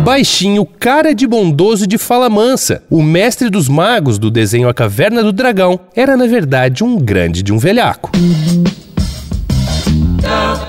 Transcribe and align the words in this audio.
Baixinho, 0.00 0.64
cara 0.64 1.14
de 1.14 1.26
bondoso 1.26 1.86
de 1.86 1.98
fala 1.98 2.30
mansa, 2.30 2.82
o 2.88 3.02
mestre 3.02 3.50
dos 3.50 3.68
magos 3.68 4.18
do 4.18 4.30
desenho 4.30 4.68
A 4.68 4.74
Caverna 4.74 5.22
do 5.22 5.30
Dragão, 5.30 5.78
era 5.94 6.16
na 6.16 6.26
verdade 6.26 6.82
um 6.82 6.98
grande 6.98 7.42
de 7.42 7.52
um 7.52 7.58
velhaco. 7.58 8.10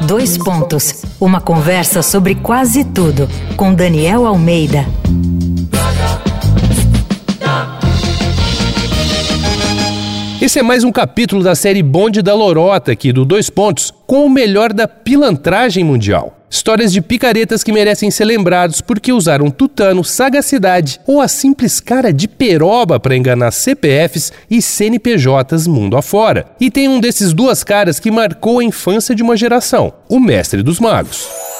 Dois 0.01 0.37
pontos. 0.37 1.03
Uma 1.19 1.39
conversa 1.39 2.01
sobre 2.01 2.35
quase 2.35 2.83
tudo 2.83 3.29
com 3.55 3.73
Daniel 3.73 4.25
Almeida. 4.27 4.85
Esse 10.41 10.57
é 10.57 10.63
mais 10.63 10.83
um 10.83 10.91
capítulo 10.91 11.43
da 11.43 11.53
série 11.53 11.83
Bonde 11.83 12.23
da 12.23 12.33
Lorota 12.33 12.93
aqui 12.93 13.13
do 13.13 13.23
Dois 13.23 13.47
Pontos, 13.47 13.93
com 14.07 14.25
o 14.25 14.29
melhor 14.29 14.73
da 14.73 14.87
pilantragem 14.87 15.83
mundial. 15.83 16.35
Histórias 16.49 16.91
de 16.91 16.99
picaretas 16.99 17.63
que 17.63 17.71
merecem 17.71 18.09
ser 18.09 18.25
lembrados 18.25 18.81
porque 18.81 19.13
usaram 19.13 19.51
tutano, 19.51 20.03
sagacidade 20.03 20.99
ou 21.05 21.21
a 21.21 21.27
simples 21.27 21.79
cara 21.79 22.11
de 22.11 22.27
peroba 22.27 22.99
para 22.99 23.15
enganar 23.15 23.51
CPFs 23.51 24.33
e 24.49 24.63
CNPJs 24.63 25.67
mundo 25.67 25.95
afora. 25.95 26.47
E 26.59 26.71
tem 26.71 26.89
um 26.89 26.99
desses 26.99 27.33
duas 27.33 27.63
caras 27.63 27.99
que 27.99 28.09
marcou 28.09 28.57
a 28.57 28.63
infância 28.63 29.13
de 29.13 29.21
uma 29.21 29.37
geração: 29.37 29.93
o 30.09 30.19
Mestre 30.19 30.63
dos 30.63 30.79
Magos. 30.79 31.50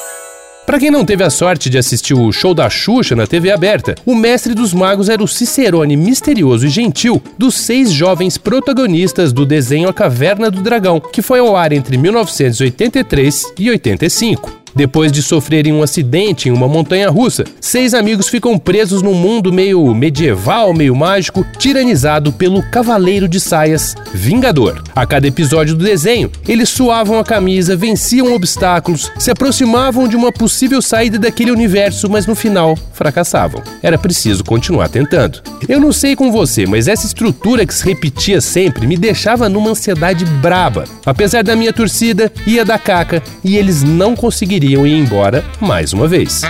Para 0.71 0.80
quem 0.80 0.89
não 0.89 1.03
teve 1.03 1.21
a 1.21 1.30
sorte 1.30 1.70
de 1.70 1.77
assistir 1.77 2.13
o 2.13 2.31
show 2.31 2.53
da 2.53 2.70
Xuxa 2.70 3.13
na 3.13 3.27
TV 3.27 3.52
aberta, 3.52 3.93
o 4.05 4.16
mestre 4.16 4.53
dos 4.53 4.73
magos 4.73 5.09
era 5.09 5.21
o 5.21 5.27
Cicerone 5.27 5.97
misterioso 5.97 6.66
e 6.66 6.70
gentil 6.70 7.21
dos 7.38 7.55
seis 7.55 7.91
jovens 7.91 8.38
protagonistas 8.38 9.34
do 9.34 9.45
desenho 9.45 9.89
A 9.89 9.94
Caverna 9.94 10.49
do 10.49 10.61
Dragão, 10.61 11.02
que 11.02 11.21
foi 11.21 11.39
ao 11.39 11.57
ar 11.57 11.73
entre 11.73 11.97
1983 11.97 13.53
e 13.59 13.70
85. 13.70 14.61
Depois 14.75 15.11
de 15.11 15.21
sofrerem 15.21 15.73
um 15.73 15.84
acidente 15.84 16.48
em 16.48 16.52
uma 16.52 16.67
montanha 16.67 17.09
russa, 17.09 17.43
seis 17.59 17.94
amigos 17.94 18.30
ficam 18.30 18.58
presos 18.58 19.02
num 19.02 19.13
mundo 19.13 19.52
meio 19.52 19.94
medieval, 19.94 20.73
meio 20.73 20.95
mágico, 20.95 21.45
tiranizado 21.58 22.31
pelo 22.31 22.63
Cavaleiro 22.63 23.28
de 23.28 23.39
Saias, 23.39 23.95
Vingador. 24.13 24.81
A 24.95 25.05
cada 25.05 25.28
episódio 25.28 25.75
do 25.75 25.83
desenho, 25.83 26.31
eles 26.47 26.69
suavam 26.69 27.19
a 27.19 27.23
camisa, 27.23 27.75
venciam 27.75 28.33
obstáculos, 28.33 29.11
se 29.19 29.30
aproximavam 29.30 30.08
de 30.08 30.16
uma 30.16 30.31
possível 30.31 30.81
saída 30.81 31.19
daquele 31.19 31.52
universo, 31.52 32.09
mas 32.09 32.25
no 32.25 32.35
final 32.35 32.78
fracassavam. 32.94 33.61
Era 33.83 33.97
preciso 33.97 34.44
continuar 34.44 34.88
tentando. 34.89 35.41
Eu 35.67 35.80
não 35.80 35.91
sei 35.91 36.16
com 36.16 36.31
você, 36.31 36.66
mas 36.66 36.88
essa 36.88 37.06
estrutura 37.06 37.66
que 37.66 37.73
se 37.73 37.85
repetia 37.85 38.39
sempre 38.39 38.88
me 38.88 38.97
deixava 38.97 39.50
numa 39.50 39.72
ansiedade 39.72 40.23
braba. 40.25 40.85
Apesar 41.06 41.44
da 41.44 41.56
minha 41.56 41.73
torcida, 41.73 42.31
ia 42.47 42.63
da 42.63 42.80
caca 42.80 43.22
e 43.44 43.58
eles 43.58 43.83
não 43.83 44.16
conseguiriam 44.16 44.61
iriam 44.64 44.86
ir 44.86 44.98
embora 44.98 45.44
mais 45.59 45.94
uma 45.94 46.08
vez. 46.08 46.42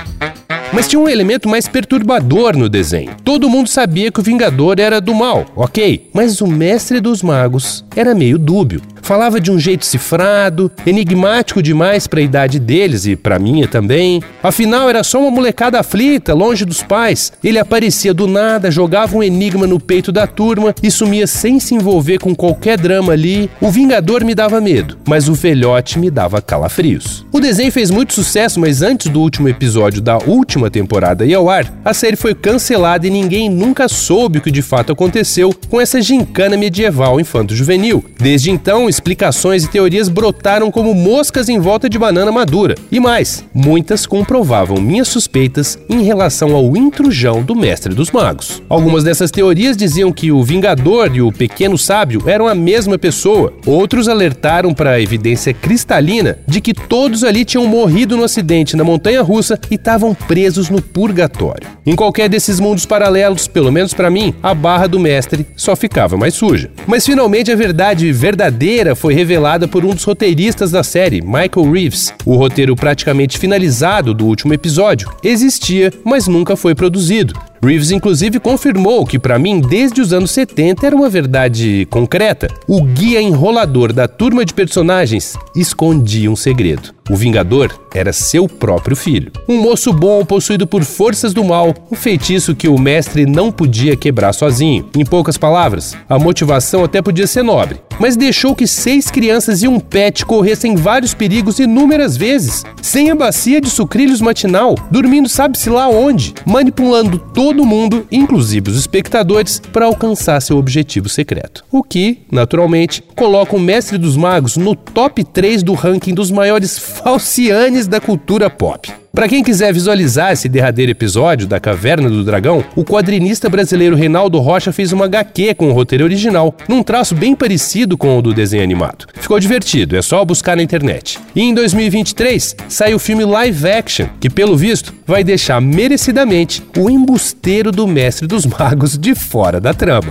Mas 0.74 0.88
tinha 0.88 1.00
um 1.00 1.10
elemento 1.10 1.50
mais 1.50 1.68
perturbador 1.68 2.56
no 2.56 2.70
desenho. 2.70 3.12
Todo 3.24 3.50
mundo 3.50 3.68
sabia 3.68 4.12
que 4.12 4.20
o 4.20 4.24
Vingador 4.24 4.80
era 4.80 5.02
do 5.02 5.14
mal, 5.14 5.46
ok? 5.56 6.10
Mas 6.14 6.40
o 6.40 6.48
Mestre 6.48 7.02
dos 7.02 7.22
Magos 7.22 7.84
era 7.96 8.16
meio 8.16 8.38
dúbio. 8.38 8.82
Falava 9.12 9.42
de 9.42 9.52
um 9.52 9.60
jeito 9.60 9.86
cifrado, 9.86 10.72
enigmático 10.86 11.62
demais 11.62 12.08
para 12.08 12.22
a 12.22 12.24
idade 12.24 12.58
deles 12.58 13.06
e 13.06 13.14
para 13.14 13.38
minha 13.38 13.68
também. 13.68 14.24
Afinal, 14.42 14.90
era 14.90 15.04
só 15.04 15.20
uma 15.20 15.30
molecada 15.30 15.78
aflita, 15.78 16.34
longe 16.34 16.64
dos 16.64 16.82
pais. 16.82 17.34
Ele 17.44 17.60
aparecia 17.60 18.14
do 18.14 18.26
nada, 18.26 18.72
jogava 18.72 19.18
um 19.18 19.22
enigma 19.22 19.68
no 19.68 19.82
peito 19.82 20.14
da 20.14 20.26
turma 20.26 20.74
e 20.82 20.90
sumia 20.90 21.28
sem 21.28 21.60
se 21.60 21.76
envolver 21.76 22.20
com 22.20 22.34
qualquer 22.34 22.80
drama 22.80 23.12
ali. 23.12 23.50
O 23.60 23.70
Vingador 23.70 24.24
me 24.24 24.34
dava 24.34 24.62
medo, 24.62 24.98
mas 25.06 25.28
o 25.28 25.34
velhote 25.34 26.00
me 26.00 26.10
dava 26.10 26.42
calafrios. 26.42 27.26
O 27.34 27.42
desenho 27.42 27.70
fez 27.70 27.92
muito 27.92 28.14
sucesso, 28.14 28.62
mas 28.62 28.82
antes 28.82 29.08
do 29.08 29.20
último 29.20 29.50
episódio 29.50 30.02
da 30.02 30.20
última 30.20 30.72
temporada 30.72 31.26
ir 31.26 31.34
ao 31.34 31.50
ar, 31.50 31.70
a 31.84 31.94
série 31.94 32.16
foi 32.16 32.34
cancelada 32.34 33.06
e 33.06 33.10
ninguém 33.10 33.50
nunca 33.50 33.90
soube 33.90 34.40
o 34.40 34.42
que 34.42 34.52
de 34.52 34.62
fato 34.62 34.94
aconteceu 34.94 35.54
com 35.70 35.82
essa 35.82 36.02
gincana 36.02 36.56
medieval 36.56 37.20
infanto-juvenil. 37.20 38.06
Desde 38.18 38.50
então, 38.50 38.88
explicações 39.02 39.64
e 39.64 39.68
teorias 39.68 40.08
brotaram 40.08 40.70
como 40.70 40.94
moscas 40.94 41.50
em 41.50 41.60
volta 41.60 41.90
de 41.90 41.98
banana 41.98 42.32
madura. 42.32 42.76
E 42.92 43.00
mais, 43.00 43.44
muitas 43.52 44.06
comprovavam 44.06 44.80
minhas 44.80 45.08
suspeitas 45.08 45.80
em 45.90 46.04
relação 46.04 46.56
ao 46.56 46.78
intrujão 46.78 47.42
do 47.42 47.56
Mestre 47.56 47.96
dos 47.96 48.12
Magos. 48.12 48.62
Algumas 48.70 49.04
dessas 49.04 49.32
teorias 49.32 49.76
diziam 49.76 50.12
que 50.12 50.32
o 50.32 50.44
Vingador 50.44 51.10
e 51.16 51.22
o 51.22 51.32
Pequeno 51.32 51.80
Sábio 51.80 52.22
eram 52.28 52.48
a 52.48 52.54
mesma 52.54 52.98
pessoa. 52.98 53.54
Outros 53.66 54.08
alertaram 54.08 54.72
para 54.72 54.92
a 54.92 55.02
evidência 55.02 55.52
cristalina 55.52 56.38
de 56.48 56.62
que 56.62 56.74
todos 56.74 57.24
ali 57.24 57.44
tinham 57.44 57.66
morrido 57.66 58.16
no 58.16 58.24
acidente 58.24 58.78
na 58.78 58.84
montanha 58.84 59.24
russa 59.24 59.60
e 59.72 59.76
estavam 59.76 60.14
presos 60.14 60.70
no 60.70 60.80
purgatório. 60.80 61.68
Em 61.84 61.96
qualquer 61.96 62.30
desses 62.30 62.60
mundos 62.60 62.86
paralelos, 62.86 63.48
pelo 63.48 63.72
menos 63.72 63.96
para 63.96 64.12
mim, 64.12 64.36
a 64.44 64.54
barra 64.54 64.86
do 64.86 65.00
mestre 65.00 65.48
só 65.56 65.76
ficava 65.76 66.16
mais 66.16 66.36
suja. 66.36 66.70
Mas 66.86 67.04
finalmente 67.04 67.52
a 67.52 67.56
verdade 67.56 68.12
verdadeira 68.12 68.91
foi 68.96 69.14
revelada 69.14 69.68
por 69.68 69.86
um 69.86 69.94
dos 69.94 70.04
roteiristas 70.04 70.72
da 70.72 70.84
série, 70.84 71.22
Michael 71.22 71.72
Reeves. 71.72 72.14
O 72.26 72.36
roteiro 72.36 72.76
praticamente 72.76 73.38
finalizado 73.38 74.14
do 74.14 74.26
último 74.26 74.54
episódio 74.54 75.10
existia, 75.24 75.92
mas 76.04 76.28
nunca 76.28 76.56
foi 76.56 76.76
produzido. 76.76 77.51
Reeves 77.64 77.92
inclusive 77.92 78.40
confirmou 78.40 79.06
que 79.06 79.20
para 79.20 79.38
mim 79.38 79.62
desde 79.62 80.02
os 80.02 80.12
anos 80.12 80.32
70 80.32 80.88
era 80.88 80.96
uma 80.96 81.08
verdade 81.08 81.88
concreta. 81.92 82.48
O 82.68 82.82
guia 82.82 83.22
enrolador 83.22 83.94
da 83.94 84.08
turma 84.08 84.44
de 84.44 84.52
personagens 84.52 85.38
escondia 85.56 86.32
um 86.32 86.36
segredo. 86.36 86.92
O 87.12 87.16
Vingador 87.16 87.78
era 87.94 88.14
seu 88.14 88.48
próprio 88.48 88.96
filho. 88.96 89.34
Um 89.48 89.62
moço 89.62 89.92
bom 89.92 90.24
possuído 90.24 90.66
por 90.66 90.84
forças 90.84 91.34
do 91.34 91.44
mal, 91.44 91.74
um 91.92 91.96
feitiço 91.96 92.56
que 92.56 92.70
o 92.70 92.80
mestre 92.80 93.26
não 93.26 93.52
podia 93.52 93.98
quebrar 93.98 94.32
sozinho. 94.32 94.90
Em 94.96 95.04
poucas 95.04 95.38
palavras, 95.38 95.94
a 96.08 96.18
motivação 96.18 96.86
até 96.86 97.02
podia 97.02 97.28
ser 97.28 97.44
nobre, 97.44 97.82
mas 98.00 98.16
deixou 98.16 98.56
que 98.56 98.66
seis 98.66 99.12
crianças 99.12 99.62
e 99.62 99.68
um 99.68 99.78
pet 99.78 100.26
corressem 100.26 100.76
vários 100.76 101.14
perigos 101.14 101.60
inúmeras 101.60 102.16
vezes, 102.16 102.64
sem 102.82 103.12
a 103.12 103.16
bacia 103.16 103.60
de 103.60 103.70
sucrilhos 103.70 104.22
matinal, 104.22 104.76
dormindo 104.90 105.28
sabe-se 105.28 105.70
lá 105.70 105.90
onde, 105.90 106.34
manipulando 106.46 107.20
todo 107.52 107.66
mundo, 107.66 108.08
inclusive 108.10 108.72
os 108.72 108.78
espectadores, 108.78 109.60
para 109.60 109.86
alcançar 109.86 110.42
seu 110.42 110.58
objetivo 110.58 111.10
secreto. 111.10 111.66
O 111.70 111.84
que, 111.84 112.20
naturalmente, 112.32 113.04
coloca 113.14 113.58
o 113.58 113.60
Mestre 113.60 113.98
dos 113.98 114.16
Magos 114.16 114.56
no 114.56 114.74
top 114.74 115.22
3 115.22 115.62
do 115.62 115.74
ranking 115.74 116.14
dos 116.14 116.32
maiores 116.32 116.80
falcianes 117.04 117.88
da 117.88 118.00
cultura 118.00 118.50
pop. 118.50 119.01
Para 119.14 119.28
quem 119.28 119.44
quiser 119.44 119.74
visualizar 119.74 120.32
esse 120.32 120.48
derradeiro 120.48 120.94
episódio 120.94 121.46
da 121.46 121.60
Caverna 121.60 122.10
do 122.10 122.24
Dragão, 122.24 122.64
o 122.78 122.86
quadrinista 122.86 123.50
brasileiro 123.50 123.94
Reinaldo 123.94 124.40
Rocha 124.40 124.72
fez 124.72 124.94
uma 124.94 125.04
HQ 125.04 125.54
com 125.56 125.70
o 125.70 125.74
roteiro 125.74 126.06
original, 126.06 126.56
num 126.68 126.82
traço 126.82 127.14
bem 127.14 127.36
parecido 127.36 127.98
com 127.98 128.18
o 128.18 128.22
do 128.22 128.34
desenho 128.34 128.64
animado. 128.64 129.08
Ficou 129.16 129.38
divertido, 129.38 129.98
é 129.98 130.02
só 130.02 130.24
buscar 130.24 130.56
na 130.56 130.64
internet. 130.64 131.20
E 131.36 131.42
em 131.42 131.54
2023 131.54 132.56
sai 132.70 132.94
o 132.94 133.00
filme 133.00 133.26
live 133.26 133.68
action, 133.70 134.08
que 134.18 134.30
pelo 134.30 134.56
visto 134.56 134.94
vai 135.06 135.26
deixar 135.26 135.60
merecidamente 135.60 136.64
o 136.78 136.90
embusteiro 136.90 137.70
do 137.70 137.86
Mestre 137.86 138.26
dos 138.26 138.46
Magos 138.46 138.98
de 138.98 139.14
fora 139.14 139.60
da 139.60 139.74
trama. 139.74 140.10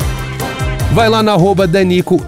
Vai 0.93 1.09
lá 1.09 1.23
na 1.23 1.33
arroba 1.33 1.67
Danico 1.67 2.21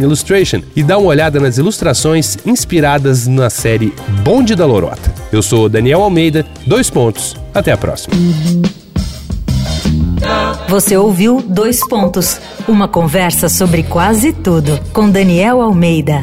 Illustration 0.00 0.62
e 0.76 0.84
dá 0.84 0.98
uma 0.98 1.08
olhada 1.08 1.40
nas 1.40 1.58
ilustrações 1.58 2.36
inspiradas 2.46 3.26
na 3.26 3.50
série 3.50 3.92
Bonde 4.22 4.54
da 4.54 4.64
Lorota. 4.64 5.11
Eu 5.32 5.42
sou 5.42 5.66
Daniel 5.66 6.02
Almeida, 6.02 6.44
dois 6.66 6.90
pontos. 6.90 7.34
Até 7.54 7.72
a 7.72 7.76
próxima. 7.76 8.14
Você 10.68 10.96
ouviu 10.96 11.42
Dois 11.42 11.80
Pontos 11.86 12.38
uma 12.68 12.86
conversa 12.86 13.48
sobre 13.48 13.82
quase 13.82 14.32
tudo 14.32 14.78
com 14.92 15.10
Daniel 15.10 15.60
Almeida. 15.60 16.22